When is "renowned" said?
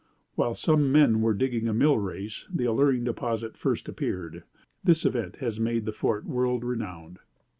6.63-7.19